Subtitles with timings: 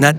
[0.00, 0.14] نه.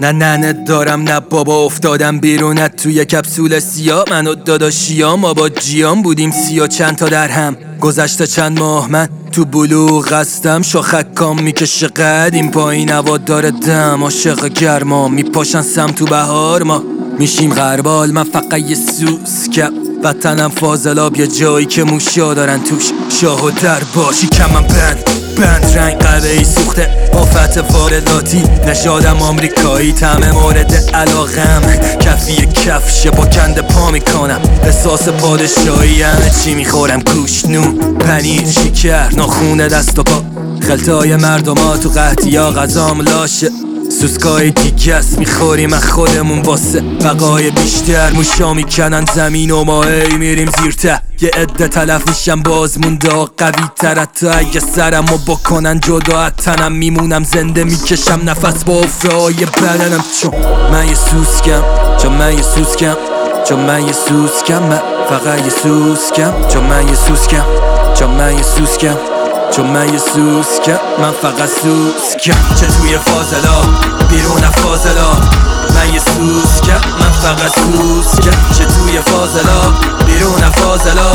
[0.00, 6.02] نه نه دارم نه بابا افتادم بیرون توی کپسول سیا من و ما با جیام
[6.02, 8.90] بودیم سیا چند تا در هم گذشته چند ماه.
[8.90, 15.08] من تو بلوغ هستم شاخکام می‌کشه قدیم پایین هوا داره دم عاشق گرما.
[15.08, 16.62] میپاشن سم تو بهار.
[16.62, 16.82] ما
[17.18, 19.72] میشیم غربال من فقط یه سوسکم
[20.04, 21.16] وطنم فاضلاب.
[21.16, 22.92] یه جایی که موشا دارن توش.
[23.20, 25.15] شاه و در باشی کمم بند.
[25.36, 27.10] بند رنگ قبه سوخته.
[27.12, 29.92] آفت وارداتی نژادم آمریکایی.
[29.92, 31.62] تمه مورد علاقم.
[32.00, 34.40] کفی کفشه با کند پا می‌کنم.
[34.62, 37.00] احساس پادشاهی همه چی می‌خورم.
[37.00, 39.10] گوش نون پنیر شکر.
[39.16, 40.22] ناخونه دست و پا.
[40.68, 43.50] خلطای مردم ها تو قهدی یا غذام لاشه.
[44.00, 44.52] سوسکای
[44.94, 48.12] است می‌خوریم از خودمون واسه بقای بیشتر.
[48.12, 53.68] موشا می‌کنن زمین و ما ای میریم زیرته یه عده تلف میشم باز مونده قوی
[53.76, 57.24] تر اگه سرمو بکنن جدا تنم میمونم.
[57.24, 60.04] زنده می‌کشم نفس با افرای بدنم.
[60.22, 60.34] چون
[60.72, 61.62] من یه سوسکم
[62.02, 62.96] چون من یه سوسکم
[63.48, 64.62] چون من یه سوسکم.
[64.62, 67.44] من فقط یه سوسکم چون من یه سوسکم
[67.94, 69.15] چون من یه سوسکم.
[69.56, 73.60] چون من یه سوسکم من فقط سوسکم چه توی فاضلا
[74.10, 75.10] بیرون فاضلا.
[75.74, 79.60] من یه سوسکم من فقط سوسکم چه توی فاضلا
[80.06, 81.12] بیرون فاضلا.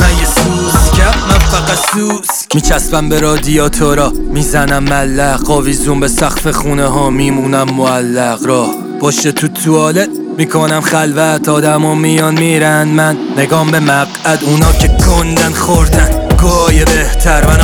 [0.00, 5.50] من یه سوسکم من فقط سوسک میچسبم به رادیاتورا می‌زنم ملق.
[5.50, 8.66] آویزون به سقف خونه ها میمونم معلق را.
[9.00, 11.48] باشه تو توالت می‌کنم خلوت.
[11.48, 13.16] آدم و میان میرن من.
[13.36, 16.22] نگام به مقعد اونا که کندن خوردن.
[16.42, 17.55] گاهی بهتر من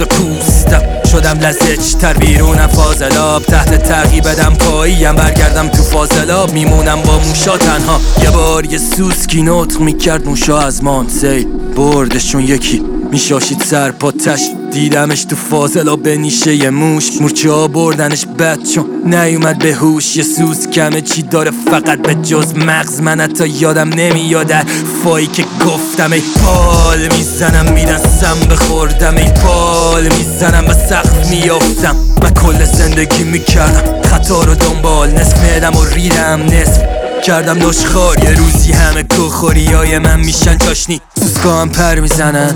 [0.00, 7.02] به پوستم شدم لزج تر بیرونم فاضلاب تحت ترقی بدم پاییم برگردم تو فاضلاب میمونم
[7.02, 8.00] با موشا تنها.
[8.22, 14.40] یه بار یه سوسکی نطق می‌کرد موشا از مانسی بردشون یکی میشاشید سر پاتش
[14.72, 17.20] دیدمش تو فاضلا به نیشه یه موش.
[17.20, 20.16] مورچه ها بردنش بد چون نیومد به هوش.
[20.16, 23.00] یه سوز کمه چی داره فقط به جز مغز.
[23.00, 24.52] من حتی یادم نمیاد
[25.04, 32.34] فایی که گفتم ای پال می‌زنم میدستم بخوردم ای پال می‌زنم و سقف میافتم من
[32.34, 34.02] کل زندگی می‌کردم.
[34.02, 36.82] خطا رو دنبال نصف میدم و ریدم نصف.
[37.24, 40.58] کردم نشخار یه روزی همه کوخوری های من میشن.
[40.58, 42.54] چاشنی سوسکا هم پر می‌زنن.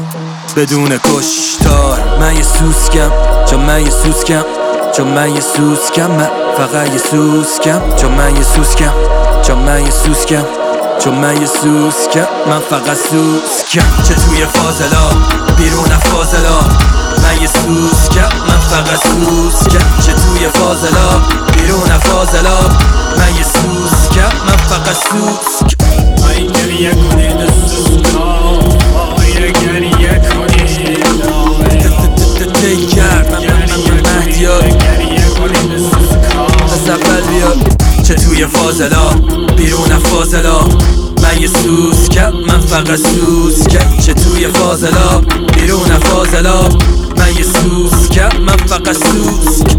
[0.56, 2.19] بدون کشتار.
[2.21, 3.10] من یه سوسکم.
[3.50, 4.44] چون من یه سوسکم.
[4.97, 6.10] چون من یه سوسکم.
[6.10, 7.97] من فقط یه سوسکم.
[7.97, 8.93] چون من یه سوسکم.
[9.43, 10.44] چون من یه سوسکم.
[11.00, 12.27] چون من یه سوسکم.
[12.47, 14.03] من فقط سوسکم.
[14.03, 15.09] چه توی فاضلا.
[15.56, 16.59] بیرون فاضلا.
[17.22, 18.37] من یه سوسکم.
[18.49, 20.00] من فقط سوسکم.
[20.06, 21.09] چه توی فاضلا.
[21.56, 21.99] بیرون
[38.44, 39.10] توی فاضلا
[39.56, 40.60] بیرون فاضلا
[41.22, 45.21] من یه سوسکم من فقط سوسکم چه توی فاضلا
[45.55, 46.69] بیرون فاضلا
[47.16, 49.74] من یه سوسکم من فقط سوسک